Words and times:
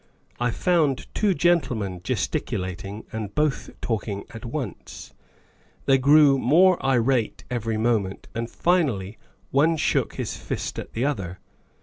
I 0.39 0.49
found 0.49 1.05
two 1.13 1.35
gen 1.35 1.61
tlemen 1.61 2.01
gesticulating 2.01 3.05
and 3.11 3.35
both 3.35 3.69
talking 3.81 4.23
at 4.31 4.45
once; 4.45 5.13
they 5.85 5.99
grew 5.99 6.39
more 6.39 6.83
irate 6.83 7.43
every 7.51 7.77
moment 7.77 8.27
and 8.33 8.49
finally 8.49 9.19
one 9.51 9.77
shook 9.77 10.15
his 10.15 10.35
fist 10.37 10.79
at 10.79 10.93
the 10.93 11.05
other. 11.05 11.37